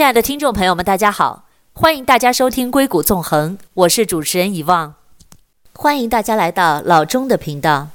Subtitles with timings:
[0.00, 1.44] 亲爱的听众朋友们，大家好，
[1.74, 4.94] 欢迎大家收听《硅谷纵横》，我是主持人遗忘，
[5.74, 7.88] 欢迎大家来到老钟的频道。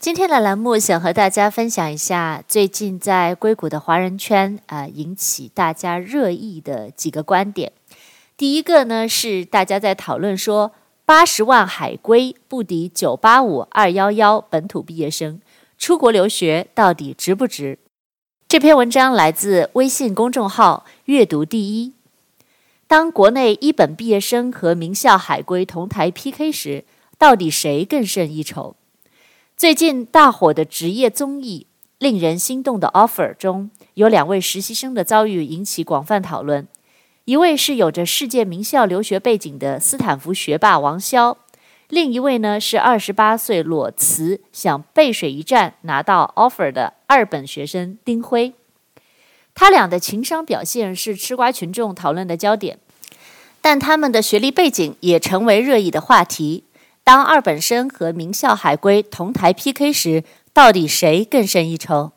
[0.00, 7.70] 今天的栏目想和大家分享一下最近在硅谷的华人圈啊、引起大家热议的几个观点。
[8.38, 10.72] 第一个呢是大家在讨论说，
[11.04, 15.42] 八十万海归不敌九八五二幺幺本土毕业生，
[15.76, 17.78] 出国留学到底值不值？
[18.48, 21.94] 这篇文章来自微信公众号“阅读第一”。
[22.86, 26.84] 当国内一本毕业生和名校海归同台 PK 时，
[27.18, 28.76] 到底谁更胜一筹？
[29.56, 31.66] 最近大火的职业综艺
[31.98, 36.68] 《令人心动的 offer》中有两位实习生的遭遇引起广泛讨论。
[37.24, 41.36] 一位是有着世界名校留学背景的斯坦福学霸王潇。
[41.88, 48.54] 另一位呢是二十八岁裸辞想背水一战拿到 offer 的二本学生丁辉，
[49.54, 52.78] 他俩的情商表现是吃瓜群众讨论的焦点，
[53.60, 56.64] 但他们的学历背景也成为热议的话题。
[57.04, 62.10] 当二本生和名校海归同台 PK 时，到底谁更胜一筹？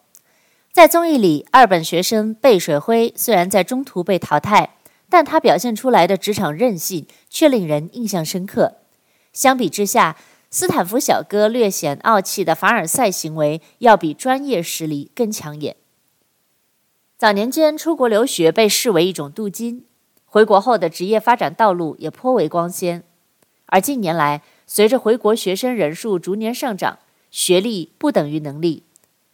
[0.71, 4.71] 在综艺里，二本学生背水辉虽然在中途被淘汰，
[5.07, 8.77] 但他表现出来的职场韧性却令人印象深刻。
[9.33, 10.17] 相比之下，
[10.49, 15.75] 斯坦福小哥略显傲气的凡尔赛行为要比专业实力更抢眼。
[17.17, 19.85] 早年间出国留学被视为一种镀金，
[20.25, 23.03] 回国后的职业发展道路也颇为光鲜。
[23.67, 26.97] 而近年来，随着回国学生人数逐年上涨，
[27.29, 28.83] 学历不等于能力，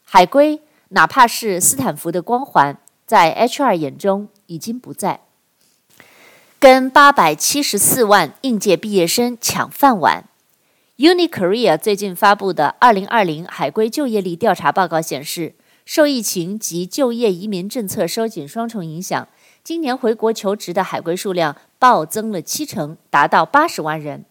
[0.03, 5.21] 海归哪怕是斯坦福的光环，在 HR 眼中已经不在。
[6.67, 10.27] 跟八百七十四万应届毕业生抢饭碗。
[10.97, 15.53] UniKorea 最近发布的二零二零海归就业力调查报告显示，
[15.85, 19.27] 受疫情及就业移民政策收紧双重影响，
[19.63, 24.25] 今年回国求职的海归数量暴增了七成，达到八十万人。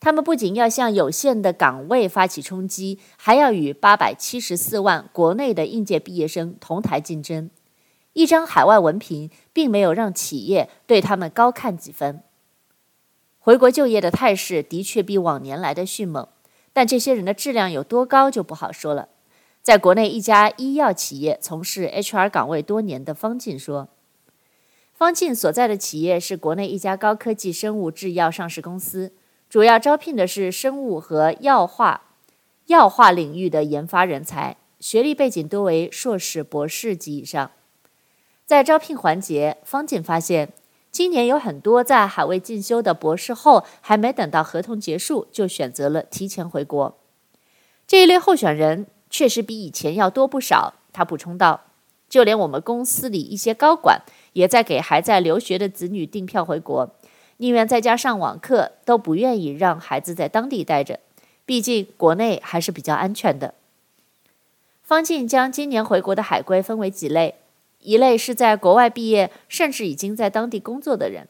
[0.00, 7.50] 他们不仅要向有限的岗位发起冲击，还要与八百七十四万国内的应届毕业生同台竞争。
[8.16, 12.22] 一张海外文凭并没有让企业对他们高看几分。
[13.38, 16.26] 回国就业的态势的确比往年来的迅猛，
[16.72, 19.10] 但这些人的质量有多高就不好说了。
[19.60, 23.88] 在国内一家医药企业从事 HR 岗位多年的方静说
[24.96, 29.12] ：“方静所在的企业是国内一家高科技生物制药上市公司，
[29.50, 32.14] 主要招聘的是生物和药化
[32.68, 37.50] 药化领域的研发人才，学历背景多为硕士、博士及以上。”
[38.46, 40.52] 在招聘环节，方进发现，
[40.92, 46.96] 今年有很多在海外进修的博士后，还没等到合同结束，就选择了提前回国。
[47.88, 50.74] 这一类候选人确实比以前要多不少。
[50.92, 51.62] 他补充道
[52.08, 54.02] ：“就连我们公司里一些高管，
[54.34, 56.94] 也在给还在留学的子女订票回国，
[57.38, 61.00] 宁愿在家上网课，都不愿意让孩子在当地待着。
[61.44, 63.54] 毕竟国内还是比较安全的。”
[64.84, 67.34] 方静将今年回国的海归分为几类。
[67.80, 71.28] 一类是在国外毕业，甚至已经在当地工作的人，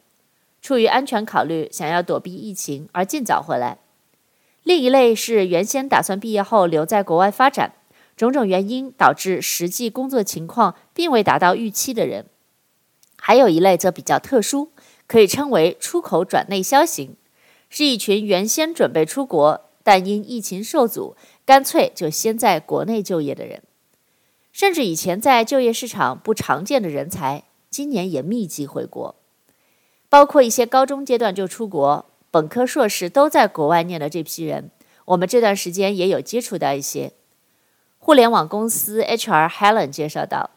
[0.61, 3.77] 出于安全考虑，想要躲避疫情而尽早回来；
[4.63, 7.73] 另一类是原先打算毕业后留在国外发展，
[8.15, 12.23] 种种原因导致实际工作情况并未达到预期的人；
[13.17, 14.71] 还有一类则比较特殊，
[15.05, 17.15] 可以称为出口转内销型，
[17.69, 21.15] 是一群原先准备出国，但因疫情受阻，
[21.45, 23.61] 干脆就先在国内就业的人。
[24.57, 29.13] 甚至以前在就业市场不常见的人才，今年也密集回国，
[30.09, 34.71] 包括一些高中阶段就出国、本科、硕士都在国外念的这批人，
[35.05, 37.11] 我们这段时间也有接触到一些。
[37.99, 40.49] 互联网公司 HR Helen 介绍道，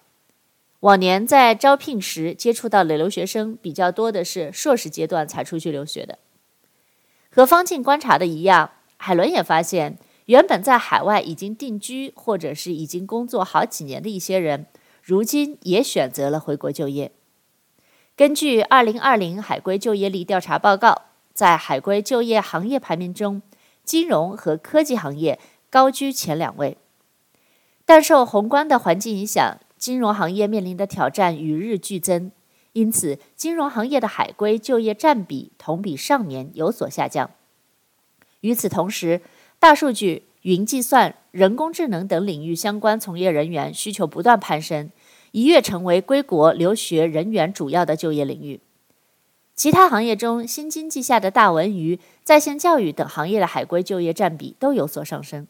[0.80, 6.18] 往年在招聘时接触到的留学生比较多的是硕士阶段才出去留学的。
[7.30, 9.98] 和方静观察的一样，海伦也发现。
[10.26, 14.66] 原本在海外已经定居或者是已经工作好几年的一些人，
[15.02, 17.12] 如今也选择了回国就业。
[18.16, 21.02] 根据二零二零海归就业力调查报告，
[21.32, 23.40] 在海归就业行业排名中，
[23.82, 25.40] 金融和科技行业
[25.70, 26.76] 高居前两位。
[27.86, 32.30] 但受宏观的环境影响，金融行业面临的挑战与日俱增，
[32.74, 37.30] 因此金融行业的海归就业占比同比上年有所下降。
[38.42, 39.22] 与此同时，
[39.60, 44.90] 大数据、云计算、人工智能等领域相关从业人员需求不断攀升，
[45.32, 48.60] 一跃成为归国留学人员主要的就业领域。
[49.54, 55.46] 其他行业中，新经济下的大文娱、在线教育等行业的海归就业占比都有所上升。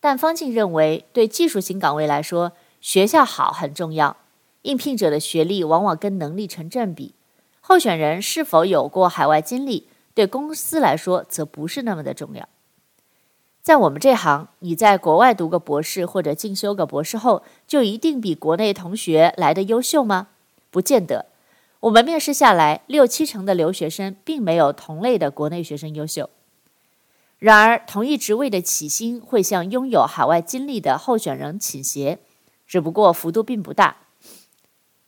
[0.00, 2.50] 但方静认为，对技术型岗位来说，
[2.80, 4.16] 学校好很重要。
[4.62, 7.14] 应聘者的学历往往跟能力成正比，
[7.60, 12.48] 候选人是否有过海外经历，对公司来说则不是那么的重要。
[13.62, 20.28] 在我们这行，你在国外读个博士或者进修个博士后，就一定比国内同学来得优秀吗？
[20.70, 21.26] 不见得。
[21.80, 26.30] 我们面试下来，六七成的留学生并没有同类的国内学生优秀。
[27.38, 32.18] 然而，同一职位的起薪会向拥有海外经历的候选人倾斜，
[32.66, 33.96] 只不过幅度并不大。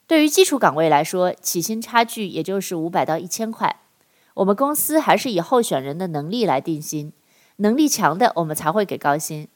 [0.06, 3.80] 对于基础岗位来说，起薪差距也就是五百到一千块。
[4.34, 7.12] 我们公司还是以候选人的能力来定薪，
[7.56, 9.48] 能力强的我们才会给高薪。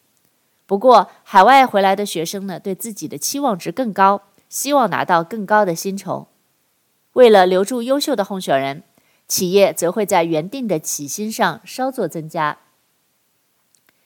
[0.66, 6.26] 不过，海外回来的学生呢，对自己的期望值更高，希望拿到更高的薪酬。
[7.12, 8.82] 为了留住优秀的候选人，
[9.28, 12.58] 企业则会在原定的起薪上稍作增加。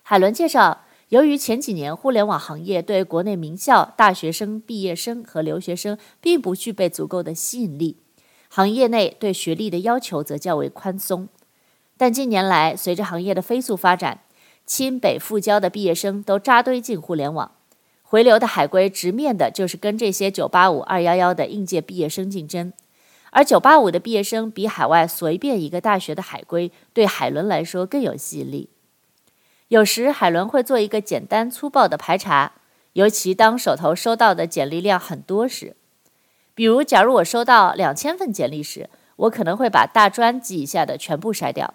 [0.03, 7.97] 海伦介绍，由于前几年互联网行业对国内名校大学生、毕业生和留学生并不具备足够的吸引力，
[8.49, 11.29] 行业内对学历的要求则较为宽松。
[12.01, 14.21] 但近年来，随着行业的飞速发展，
[14.65, 17.53] 清北复交的毕业生都扎堆进互联网，
[18.03, 22.73] 回流的海归直面的就是跟这些985、211的应届毕业生竞争。
[23.33, 28.71] 而985的毕业生比海外随便一个大学的海归对海伦来说更有吸引力。
[29.69, 32.53] 有时海伦会做一个简单粗暴的排查，
[32.95, 35.77] 尤其当手头收到的简历量很多时。
[36.55, 41.75] 比如，假如我收到两千份简历时，我可能会把大专及以下的全部筛掉。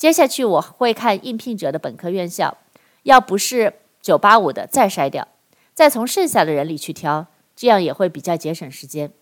[0.00, 2.56] 接下去我会看应聘者的本科院校，
[3.02, 5.28] 要不是985的再筛掉，
[5.74, 9.12] 再从剩下的人里去挑，这样也会比较节省时间。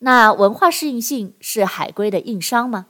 [0.00, 2.88] 那文化适应性是海归的硬伤吗？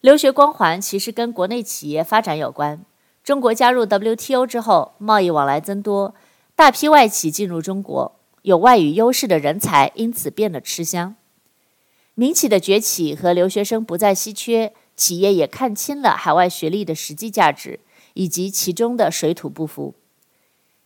[0.00, 2.84] 留学光环其实跟国内企业发展有关。
[3.24, 6.14] 中国加入 WTO 之后，贸易往来增多，
[6.54, 11.16] 大批外企进入中国，有外语优势的人才因此变得吃香。
[12.14, 17.80] 民企的崛起和留学生不再稀缺，企业也看清了海外学历的实际价值
[18.12, 19.94] 以及其中的水土不服。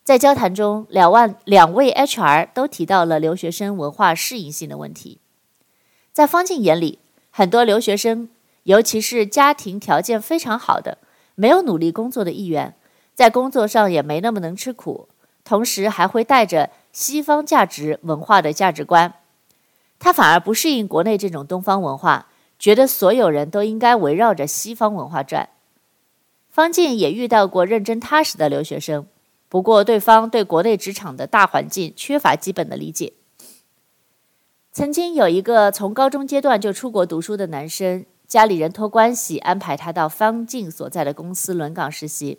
[0.05, 5.19] 在交谈中，两万两位 HR 都提到了留学生文化适应性的问题。
[6.13, 7.01] 在方静眼里，
[7.31, 8.29] 很多留学生。
[8.65, 10.99] 尤其是家庭条件非常好的，
[11.35, 12.77] 没有努力工作的意愿，
[13.13, 15.09] 在工作上也没那么能吃苦，
[15.43, 19.15] 同时还会带着西方价值文化的价值观，
[19.99, 22.29] 他反而不适应国内这种东方文化，
[22.63, 25.49] 觉得所有人都应该围绕着西方文化转。
[26.49, 29.09] 方静也遇到过认真踏实的留学生，
[29.49, 33.15] 不过对方对国内职场的大环境缺乏基本的理解。
[34.71, 38.07] 曾经有一个从高中阶段就出国读书的男生。
[38.29, 42.39] 家里人托关系安排他到方静所在的公司轮岗实习，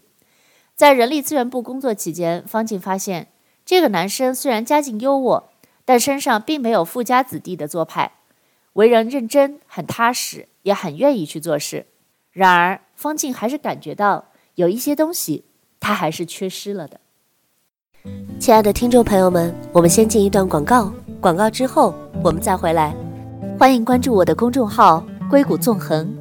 [0.73, 3.27] 在人力资源部工作期间，方静发现
[3.63, 5.43] 这个男生虽然家境优渥，
[5.85, 8.13] 但身上并没有富家子弟的做派，
[8.73, 11.85] 为人认真、很踏实，也很愿意去做事。
[12.31, 14.25] 然而，方静还是感觉到
[14.55, 15.45] 有一些东西
[15.79, 16.99] 他还是缺失了的。
[18.39, 20.91] 亲爱的听众朋友们，我们先进一段广告，
[21.21, 21.93] 广告之后
[22.23, 22.95] 我们再回来。
[23.59, 25.05] 欢迎关注我的公众号。
[25.29, 26.15] 硅谷纵横，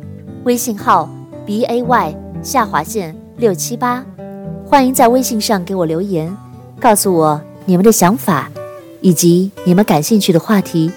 [0.45, 1.07] 微信号
[1.45, 4.03] b a y 下划线六七八，
[4.65, 6.35] 欢迎在微信上给我留言，
[6.81, 8.51] 告诉我你们的想法
[9.03, 10.91] 以及你们感兴趣的话题。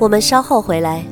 [0.00, 1.04] 我们稍后回来。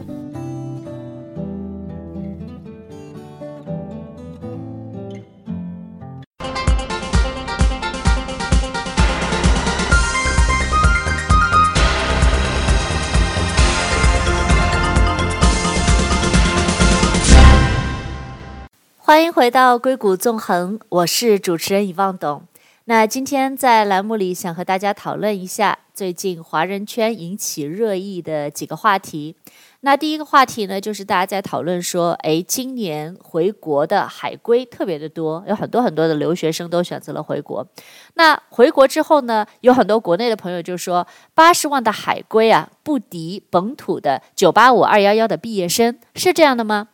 [18.99, 22.43] 欢迎回到硅谷纵横，我是主持人遗忘董。
[22.89, 29.35] 那今天在栏目里想和大家讨论一下最近华人圈引起热议的几个话题。
[29.81, 37.67] 那第一个话题呢，就是大家在讨论说，哎，今年回国的海归特别的多，有很多很多的留学生都选择了回国。
[38.15, 46.87] 那回国之后呢，有很多国内的朋友就说，八十万的海归啊，不敌本土的九八五、二幺幺的毕业生，是这样的吗？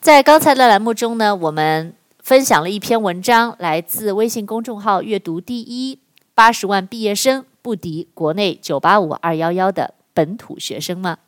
[0.00, 5.98] 在刚才的栏目中呢，我们分享了一篇文章，来自微信公众号“阅读第一”，
[6.34, 11.18] 八十万毕业生不敌国内九八五、二幺幺的本土学生吗？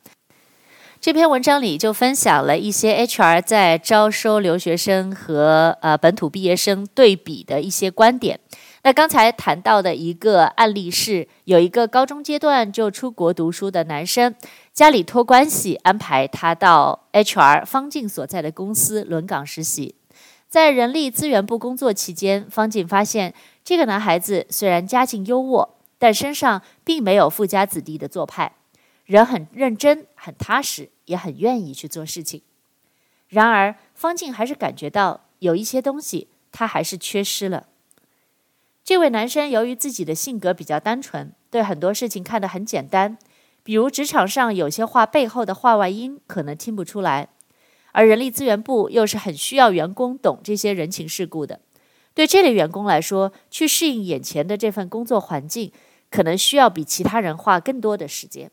[0.99, 8.39] 这篇文章里就分享了一些 HR 在招收留学生和呃本土毕业生对比的一些观点。
[8.81, 14.33] 那刚才谈到的一个案例是，有一个高中阶段就出国读书的男生，
[14.73, 19.93] 家里托关系安排他到 HR 方静所在的公司轮岗实习。
[20.47, 28.53] 在人力资源部工作期间，方静发现这个男孩子虽然家境优渥，但身上并没有富家子弟的做派，
[29.05, 32.41] 人很认真、很踏实，也很愿意去做事情。
[33.27, 37.67] 然而，方静还是感觉到有一些东西他还是缺失了。
[38.85, 43.17] 这位男生由于自己的性格比较单纯，对很多事情看得很简单，
[43.63, 47.27] 比如职场上有些话背后的话外音可能听不出来，
[47.97, 51.61] 而人力资源部又是很需要员工懂这些人情世故的。
[52.13, 55.71] 对这类员工来说，去适应眼前的这份工作环境，
[56.11, 58.51] 可能需要比其他人花更多的时间。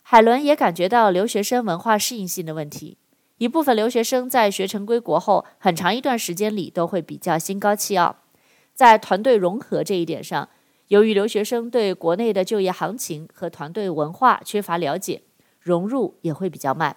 [0.00, 2.96] 海伦也感觉到留学生文化适应性的问题。
[3.36, 8.16] 一部分留学生在学成归国后，很长一段时间里都会比较心高气傲。
[8.72, 10.48] 在团队融合这一点上，
[10.88, 15.24] 由于留学生对国内的就业行情和团队文化缺乏了解，
[15.60, 16.96] 融入也会比较慢。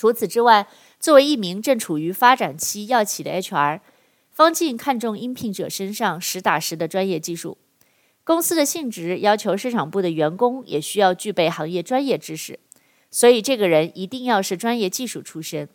[0.00, 0.66] 除此之外，
[0.98, 3.80] 作为一名正处于发展期药企的 HR，
[4.30, 7.58] 方静看重应聘者身上实打实的专业技术。
[8.24, 12.58] 公司的性质要求市场部的员工也需要具备行业专业知识，
[13.10, 15.68] 所以这个人一定要是专业技术出身，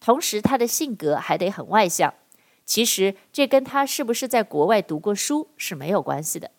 [0.00, 2.14] 同时他的性格还得很外向。
[2.64, 6.50] 其实这跟他是不是在国外读过书是没有关系的。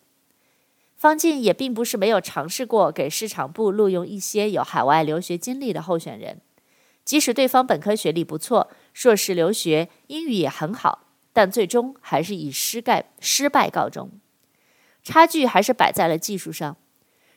[0.94, 6.40] 方静也并不是没有尝试过给市场部录用一些有海外留学经历的候选人，
[7.08, 14.10] 即使对方本科学历不错，硕士留学，英语也很好，但最终还是以失败失败告终。
[15.02, 16.76] 差距还是摆在了技术上，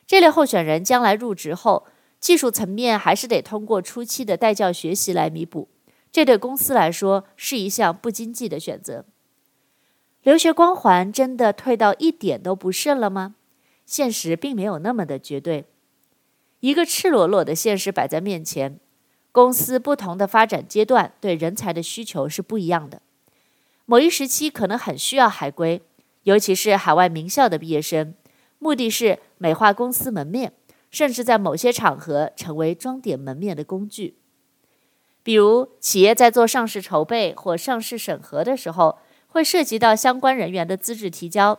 [0.06, 1.88] 这类候选人将来入职后，
[2.20, 5.70] 技术层面还是得通过初期的带教学习来弥补，
[6.12, 9.06] 这对公司来说是一项不经济的选择。
[10.24, 13.36] 留学光环真的退到一点都不剩了吗？
[13.86, 15.64] 现实并没有那么的绝对，
[16.60, 18.78] 一个赤裸裸的现实摆在面前，
[19.32, 23.02] 公司不同的发展阶段对人才的需求是不一样的，
[23.86, 25.82] 某一时期可能很需要海归。
[26.24, 28.14] 尤其是海外名校的毕业生，
[28.60, 30.54] 目的是美化公司门面，
[30.92, 34.16] 甚至在某些场合成为装点门面的工具。
[35.24, 41.58] 比如，企业在做上市筹备或上市审核的时候，会涉及到相关人员的资质提交。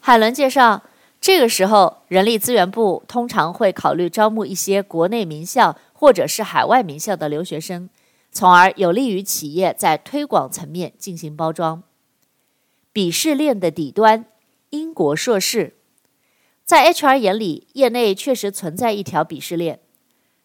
[0.00, 0.82] 海伦介绍，
[1.20, 7.90] 这个时候人力资源部通常会考虑招募一些国内名校或者是海外名校的留学生，
[8.32, 11.82] 从而有利于企业在推广层面进行包装。
[12.94, 14.24] 鄙视链的底端，
[14.70, 15.74] 英国硕士，
[16.64, 19.80] 在 HR 眼里，业内确实存在一条鄙视链。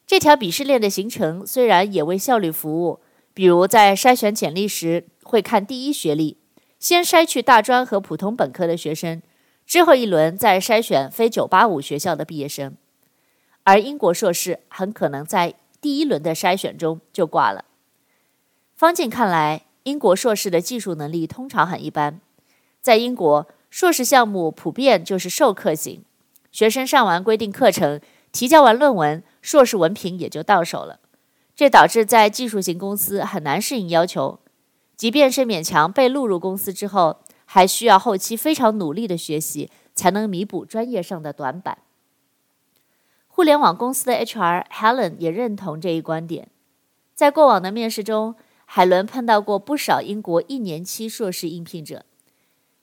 [0.06, 3.00] 这条鄙视链的形成虽然也为效率服务，
[3.34, 6.38] 比如在筛选简历时会看第一学历，
[6.80, 9.22] 先筛去大专和普通本科的学生，
[9.66, 12.76] 之后一轮再筛选非985学校的毕业生，
[13.66, 17.66] 而英国硕士很可能在第一轮的筛选中就挂了。
[18.76, 22.22] 方静看来，英国硕士的技术能力通常很一般。
[22.82, 26.04] 在英国，硕士项目普遍就是授课型，
[26.52, 28.00] 学生上完规定课程，
[28.32, 31.00] 提交完论文，硕士文凭也就到手了。
[31.56, 34.40] 这导致在技术型公司很难适应要求，
[34.96, 41.80] 即便是勉强被录入公司之后，还需要后期非常努力的学习，才能弥补专业上的短板。
[43.36, 46.48] 互联网公司的 HR Helen 也认同这一观点。
[47.14, 52.06] 在过往的面试中，海伦碰到过不少英国一年期硕士应聘者。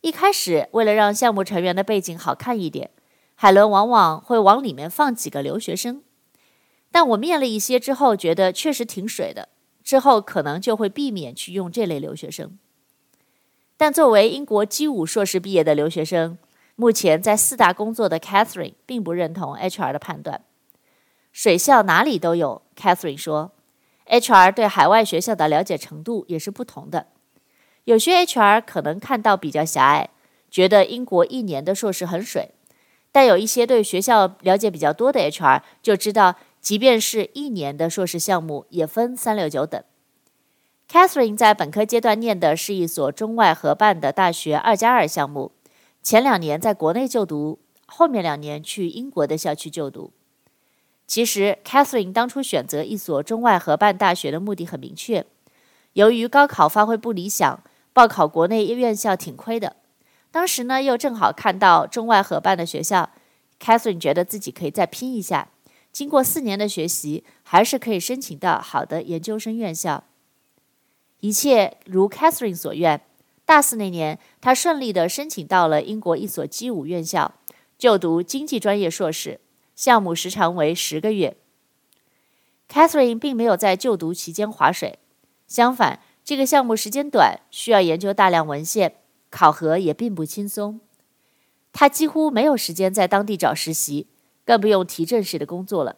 [0.02, 2.90] 一开始，为了让项目成员的背景好看一点，
[3.34, 6.02] 海伦往往会往里面放几个留学生。
[6.90, 9.48] 但我面了一些之后，觉得确实挺水的，
[9.82, 12.58] 之后可能就会避免去用这类留学生。
[13.78, 16.36] 但作为英国 G5 硕士毕业的留学生，
[16.82, 20.40] 目前在四大工作的 Catherine 并不认同 HR 的判断。
[21.30, 23.52] 水校哪里都有，Catherine 说
[24.08, 27.06] ，HR 对海外学校的了解程度也是不同的。
[27.84, 30.08] 有些 HR 可能看到比较狭隘，
[30.50, 32.50] 觉得英国一年的硕士很水，
[33.12, 39.80] 但有一些对学校了解比较多的 HR 就知道，即便是一年的硕士项目也分三六九等。
[40.90, 45.52] Catherine 在本科阶段念的是一所中外合办的大学二加二项目，
[46.02, 50.12] 前两年在国内就读，后面两年去英国的校区就读。
[51.06, 55.26] 其实 Catherine 当初选择一所中外合办大学的目的很明确，
[55.92, 57.62] 由于高考发挥不理想。
[57.94, 59.76] 报考国内院校挺亏的，
[60.30, 63.10] 当时呢又正好看到中外合办的学校
[63.60, 65.50] ，Catherine 觉得自己可以再拼一下，
[65.92, 70.04] 经过四年的学习，还是可以申请到好的研究生院校。
[71.20, 73.02] 一切如 Catherine 所愿，
[73.52, 77.34] 大四那年，他顺利地申请到了英国一所 G5 院校，
[77.76, 79.40] 就读经济专业硕士，
[79.76, 81.36] 项目时长为十个月。
[82.66, 84.98] Catherine 并没有在就读期间划水，
[85.46, 86.00] 相反。
[86.24, 88.94] 这个项目时间短，需要研究大量文献，
[89.28, 90.80] 考核也并不轻松。
[91.74, 94.06] 他几乎没有时间在当地找实习，
[94.46, 95.96] 更不用提正式的工作了。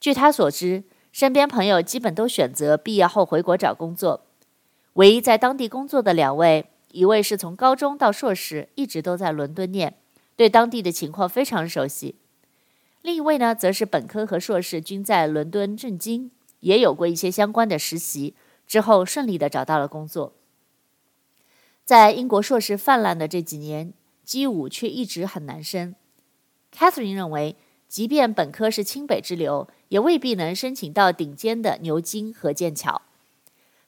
[0.00, 4.26] 据他所知，身边朋友基本都选择毕业后回国找工作。
[4.94, 9.94] 唯一在当地工作的两位，一位是从高中到硕士一直都在伦敦念，
[10.34, 12.14] 对当地的情况非常熟悉；
[13.02, 16.30] 另一位呢，则是本科和硕士均在伦敦政经，
[16.60, 18.34] 也有过一些相关的实习，
[18.66, 20.32] 之后顺利的找到了工作。
[21.84, 23.92] 在英国硕士泛滥的这几年，
[24.24, 25.94] 基五却一直很难申。
[26.76, 27.56] Catherine 认为，
[27.88, 33.02] 即便本科是清北之流，也未必能申请到顶尖的牛津和剑桥。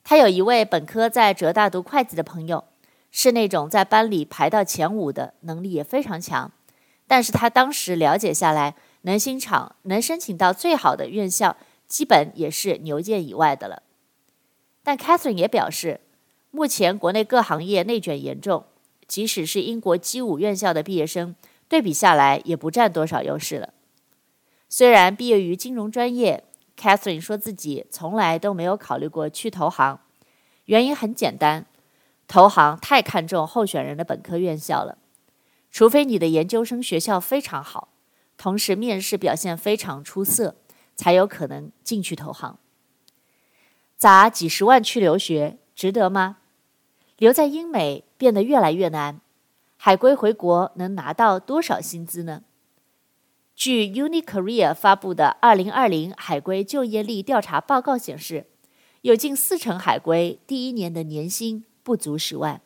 [0.04, 2.64] 他有一位本科在浙大读会计的朋友，
[3.10, 6.50] 是那种在班里排到前五的，能力也非常强。
[7.06, 11.56] 但是他当时了解下来，能新厂能申请到最好的院校，
[11.86, 13.82] 基本也是牛剑以外的了。
[14.82, 16.00] 但 Catherine 也表示，
[16.50, 18.64] 目前国内各行业内卷严重，
[19.06, 21.36] 即使是英国 G 五院校的毕业生，
[21.68, 23.72] 对比下来也不占多少优势了。
[24.68, 26.44] 虽然毕业于金融专业
[26.82, 30.00] ，Catherine 说自己从来都没有考虑过去投行，
[30.64, 31.66] 原因很简单，
[32.26, 34.98] 投行太看重候选人的本科院校了，
[35.70, 37.90] 除非你的研究生学校非常好，
[38.36, 40.56] 同时面试表现非常出色，
[40.96, 42.58] 才有可能进去投行。
[43.96, 46.38] 砸几十万去留学，值得吗？
[47.18, 49.20] 留在英美变得越来越难，
[49.76, 52.42] 海归回国能拿到多少薪资呢？
[53.54, 58.46] 据 UniCareer 发布的2020海归就业力调查报告显示，
[59.02, 62.60] 有近四成海归第一年的年薪不足十万。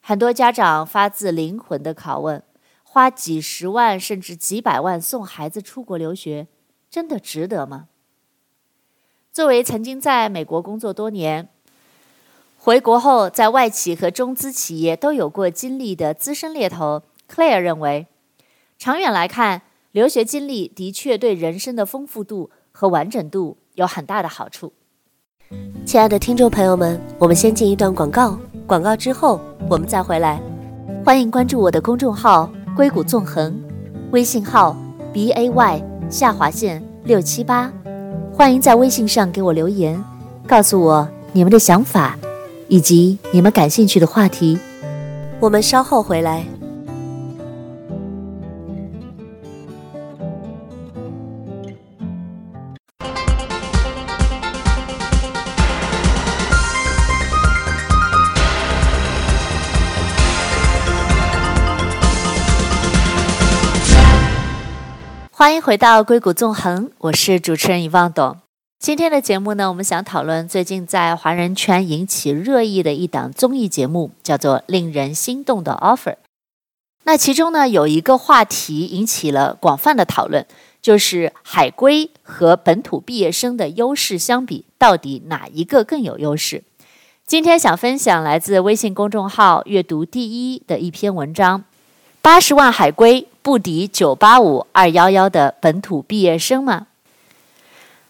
[0.00, 2.42] 很多家长发自灵魂的拷问：
[2.82, 6.46] 花几十万甚至几百万送孩子出国留学，
[6.90, 7.88] 真的值得吗？
[9.32, 11.48] 作为曾经在美国工作多年，
[12.56, 18.06] 回国后在外企和中资企业都有过经历的资深猎头 Claire 认为，
[18.78, 19.62] 长远来看，
[19.98, 24.72] 留学经历的确对人生的丰富度和完整度有很大的好处。
[25.84, 30.40] 亲爱的听众朋友们，我们先进一段广告，广告之后我们再回来。
[31.04, 33.60] 欢迎关注我的公众号“硅谷纵横”，
[34.12, 34.76] 微信号
[35.12, 37.72] b a y 下划线六七八。
[38.32, 40.00] 欢迎在微信上给我留言，
[40.46, 42.16] 告诉我你们的想法
[42.68, 44.60] 以及你们感兴趣的话题。
[45.40, 46.46] 我们稍后回来。
[65.68, 68.38] 回到硅谷纵横，我是主持人遗忘董。
[68.78, 76.12] 今天的节目呢，我们想讨论最近在华人圈引起热议的一档综艺节目，叫做《令人心动的 offer》。
[77.04, 80.46] 那其中呢，有一个话题引起了广泛的讨论，
[80.80, 86.64] 就是海归和本土毕业生的优势相比，到底哪一个更有优势？
[87.26, 91.64] 今天想分享来自微信公众号“阅读第一”的一篇文章：
[92.22, 93.28] 八十万海归。
[93.48, 96.88] 不敌九八五二幺幺的本土毕业生吗？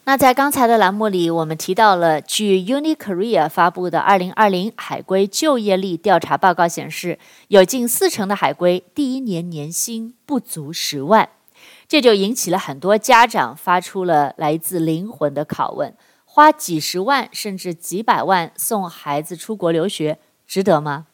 [0.02, 11.28] 那在刚才的栏目里，我们提到了据 Unikorea 发布的二零二零海归就业力调查报告显示，有近四成的海归第一年年薪不足十万，
[11.86, 21.06] 这就引起了很多家长发出了来自灵魂的拷问：花几十万甚至几百万送孩子出国留学，值得吗？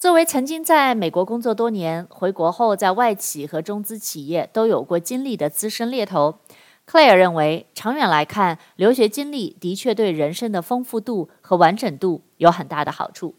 [0.00, 6.38] 作为曾经在美国工作多年，回国后在外企和中资企业都有过经历的资深猎头
[6.86, 13.34] ，Claire 认为，长远来看，留学经历的确对人生的丰富度和完整度有很大的好处。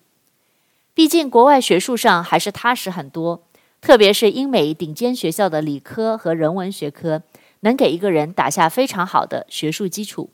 [0.93, 3.41] 毕竟，国外学术上还是踏实很多，
[3.81, 7.23] 特别是英美顶尖学校的理科和人文学科，
[7.61, 10.29] 能给一个人打下非常好的学术基础。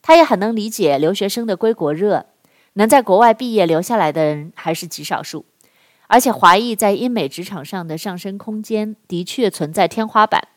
[0.00, 2.24] 他也很能理解留学生的归国热。
[2.74, 5.44] 能在国外毕业留下来的人还是极少数，
[6.06, 10.48] 而且华裔在英美职场上的上升空间的确存在天花板。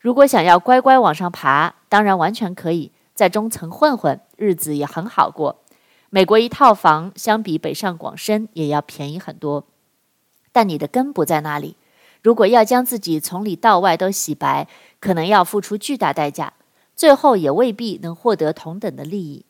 [0.00, 5.62] 如果想要乖乖往上爬，当然完全可以在中层混混，日子也很好过。
[6.10, 9.66] 美国一套房相比北上广深也要便宜很多，
[10.52, 11.76] 但你的根不在那里。
[12.22, 14.66] 如果要将自己从里到外都洗白，
[15.00, 16.54] 可能要付出巨大代价，
[16.96, 19.44] 最后也未必能获得同等的利益。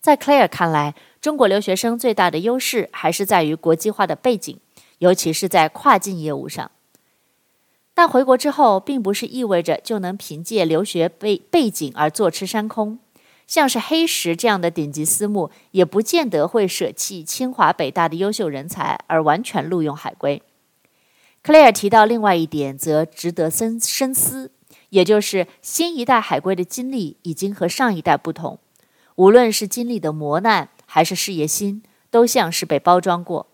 [0.00, 0.94] 在 Claire 看来，
[1.24, 4.60] 中国留学生最大的优势还是在于国际化的背景，
[4.98, 6.70] 尤其是在跨境业务上。
[7.94, 12.98] 但回国之后，并不是意味着就能凭借留学背背景而坐吃山空。
[13.46, 20.42] 像是黑石这样的顶级私募，也不见得会舍弃清华北大的优秀人才而完全录用海归。
[21.40, 24.50] 克莱尔提到另外一点，则值得深深思，
[24.90, 28.58] 也就是新一代海归的经历已经和上一代不同，
[29.14, 33.48] 无论是经历的磨难还是事业心，都像是被包装过。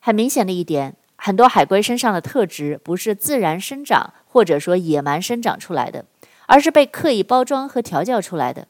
[0.00, 6.06] 很明显的一点，很多海归身上的特质不是自然生长或者说野蛮生长出来的，
[6.46, 8.66] 而是被刻意包装和调教出来的。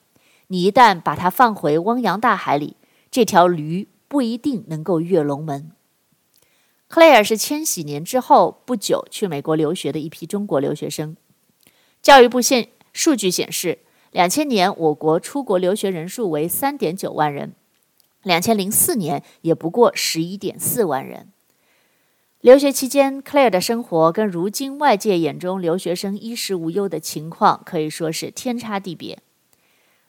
[0.48, 2.76] 你一旦把它放回汪洋大海里，
[3.10, 5.70] 这条鱼不一定能够跃龙门。
[6.86, 11.16] 克莱尔是千禧年之后不久去美国留学的一批中国留学生。
[12.02, 13.78] 教育部现数据显示，
[14.14, 17.52] 两千年我国出国留学人数为三点九万人。
[18.22, 21.32] 两千零四年也不过十一点四万人。
[22.40, 29.18] 留学期间，，Claire 的生活跟如今外界眼中留学生衣食无忧的情况可以说是天差地别。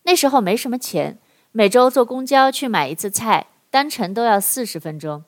[0.04, 1.18] 那时候没什么钱，
[1.52, 5.24] 每周坐公交去买一次菜，单程都要四十分钟。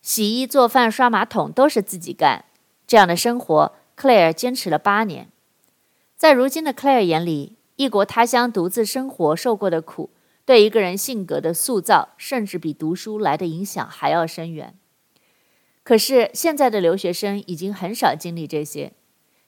[0.00, 2.44] 洗衣、做饭、刷马桶都是自己干。
[2.86, 5.28] 这样的生活，，Claire 坚持了八年。
[6.16, 10.10] 在如今的 Claire 眼里，异国他乡独自生活受过的苦。
[10.44, 14.78] 对一个人性格的塑造，甚至比读书来的影响还要深远。
[15.82, 18.92] 可是现在的留学生已经很少经历这些。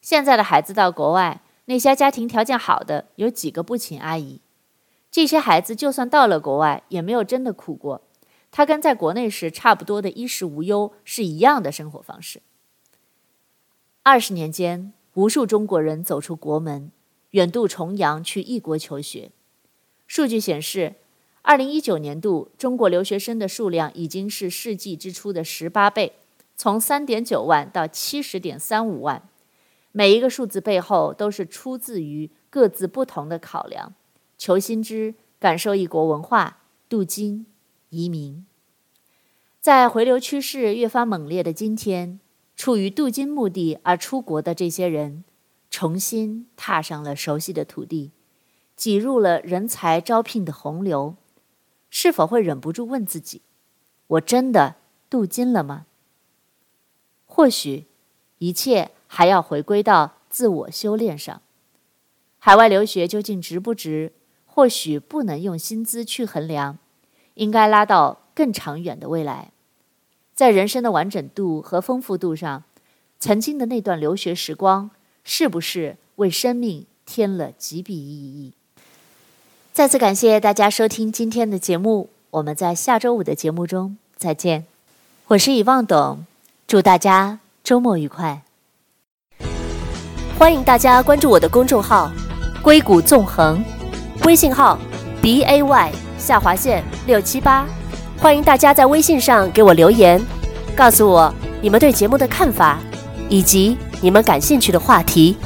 [0.01, 4.41] 现在的孩子到国外，那些家庭条件好的有几个不请阿姨？
[5.09, 8.03] 这些孩子就算到了国外，也没有真的苦过。
[8.51, 12.43] 他跟在国内时差不多的衣食无忧是一样的生活方式。
[14.03, 16.91] 二十年间，无数中国人走出国门，
[17.39, 19.31] 远渡重洋去异国求学。
[20.09, 20.97] 数据显示，
[21.43, 26.15] 二零一九年度中国留学生的数量已经是世纪之初的十八倍，
[26.57, 29.23] 从三点九万到七十点三五万。
[29.93, 33.95] 每一个数字背后都是出自于各自不同的考量：
[34.37, 37.47] 求新知、感受异国文化、镀金、
[37.91, 38.45] 移民。
[39.61, 42.19] 在回流趋势越发猛烈的今天，
[42.57, 45.23] 出于镀金目的而出国的这些人，
[45.79, 48.11] 重新踏上了熟悉的土地。
[48.75, 51.15] 挤入了人才招聘的洪流，
[51.89, 53.43] 是否会忍不住问自己
[54.09, 54.75] ：“我真的
[55.09, 55.87] 镀金了吗？”
[57.27, 57.87] 或许，
[58.39, 61.41] 一切还要回归到自我修炼上。
[62.41, 64.13] 海外留学究竟值不值？
[64.47, 66.79] 或许不能用薪资去衡量，
[67.35, 69.53] 应该拉到更长远的未来。
[70.35, 72.65] 在人生的完整度和丰富度上，
[73.21, 74.91] 曾经的那段留学时光，
[75.31, 78.55] 是不是为生命添了几笔意义？
[79.75, 84.65] 再次感谢大家收听今天的节目，我们在下周五的节目中再见。
[85.27, 86.25] 我是以望董，
[86.67, 88.43] 祝大家周末愉快。
[90.39, 92.11] 欢迎大家关注我的公众号
[92.65, 93.63] “硅谷纵横”，
[94.25, 94.79] 微信号
[95.21, 97.69] b a y 下划线六七八。
[98.17, 100.25] 欢迎大家在微信上给我留言，
[100.75, 102.81] 告诉我你们对节目的看法，
[103.29, 105.37] 以及你们感兴趣的话题。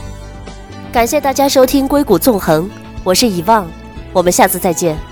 [0.93, 2.69] 感谢大家收听“硅谷纵横”，
[3.03, 3.67] 我是以望。
[4.13, 5.12] 我们下次再见。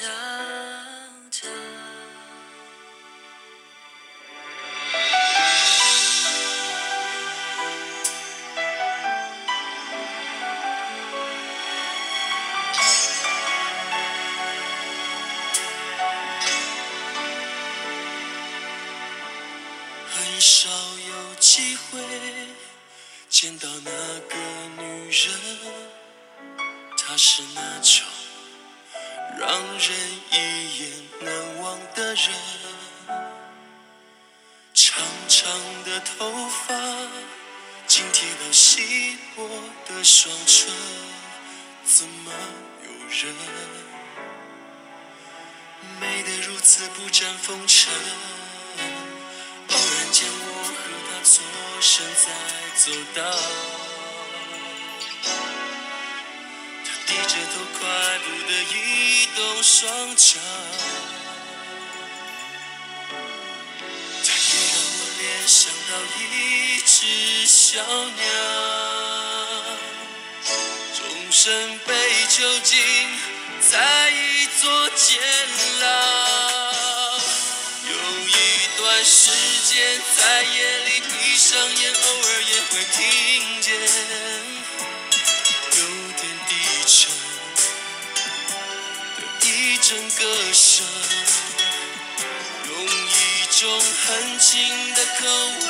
[0.00, 0.21] 与
[51.92, 52.24] 错身在
[52.74, 53.20] 走道，
[56.86, 57.80] 他低着头，快
[58.20, 60.38] 步地移动双脚，
[64.24, 68.24] 他也让我联想到一只小鸟，
[70.96, 70.98] 终
[71.30, 71.92] 身被
[72.30, 72.72] 囚禁
[73.70, 74.88] 在一座。
[74.94, 75.20] 监
[75.80, 75.84] 牢。
[77.84, 77.92] 有
[78.28, 78.30] 一
[78.78, 79.30] 段时
[79.66, 80.91] 间，在夜里
[81.52, 83.68] 上眼，偶尔也会听见
[85.76, 85.80] 有
[86.16, 86.50] 点低
[86.86, 87.12] 沉
[89.38, 90.20] 的一阵歌
[90.54, 90.86] 声，
[92.68, 94.50] 用一种很轻
[94.94, 95.20] 的口
[95.60, 95.66] 吻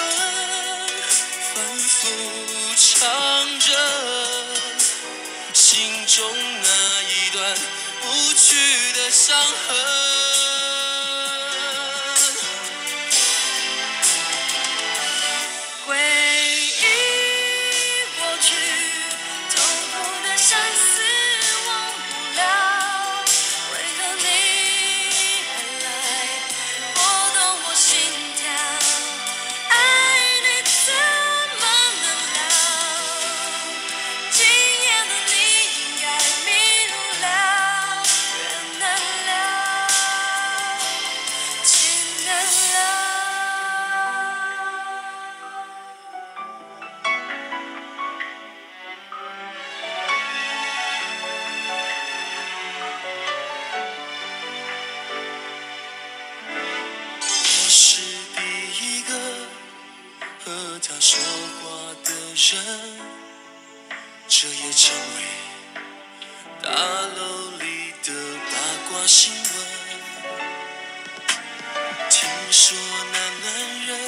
[1.52, 1.90] 反复
[2.76, 3.66] 唱着
[5.52, 6.68] 心中那
[7.02, 7.58] 一段
[8.02, 8.54] 不去
[8.92, 10.31] 的伤痕。
[69.02, 69.42] 八卦新闻。
[72.08, 72.78] 听说
[73.12, 73.98] 那男人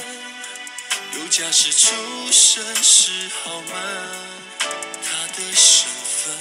[1.18, 3.72] 有家室出身是豪门，
[4.60, 6.32] 他的身份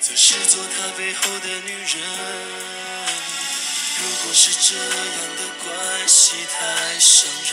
[0.00, 2.00] 则是做他背后的女人。
[4.00, 7.30] 如果是这样的关系太伤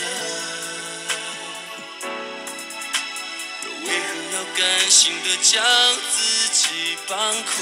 [3.62, 5.62] 又为何要甘心的将
[6.10, 7.54] 自己绑困，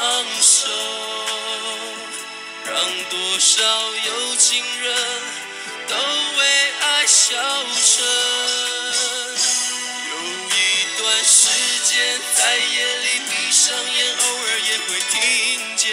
[0.00, 0.08] 放
[0.40, 0.66] 手，
[2.64, 2.74] 让
[3.10, 3.62] 多少
[4.06, 4.96] 有情人
[5.88, 6.40] 都为
[6.80, 7.36] 爱消
[7.84, 8.02] 沉。
[10.08, 10.12] 有
[10.48, 10.58] 一
[10.96, 11.50] 段时
[11.84, 15.92] 间，在夜里闭上眼，偶尔也会听见。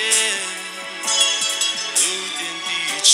[1.98, 2.02] 有
[2.38, 2.70] 点低
[3.04, 3.12] 沉，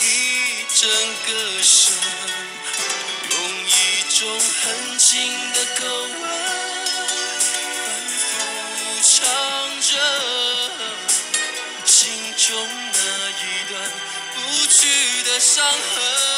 [0.00, 0.02] 一
[0.74, 0.80] 整
[1.28, 1.30] 个
[1.62, 1.94] 声，
[3.30, 3.70] 用一
[4.18, 5.08] 种很轻
[5.52, 6.41] 的口吻
[15.42, 16.31] 伤痕。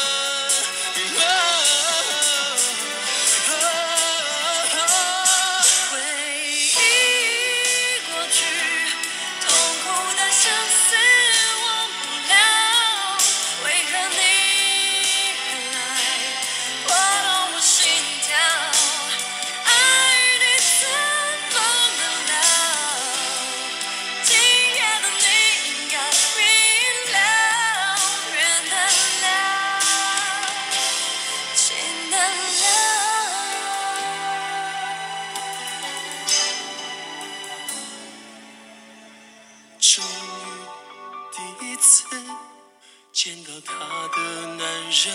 [45.05, 45.13] 人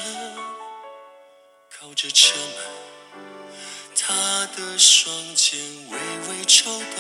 [1.69, 3.23] 靠着车门，
[3.97, 5.99] 他的双肩微
[6.29, 6.97] 微抽动，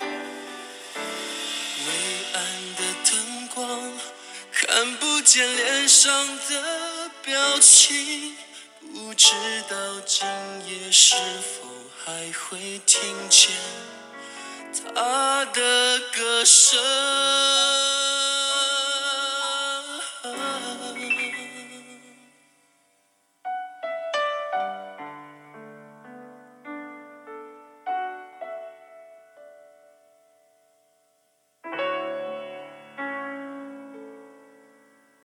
[0.00, 1.90] 微
[2.32, 3.92] 暗的灯光
[4.52, 8.36] 看不见脸上的表情，
[8.92, 9.32] 不知
[9.68, 10.24] 道今
[10.68, 11.66] 夜是否
[12.04, 13.50] 还会听见
[14.94, 17.73] 他的歌声。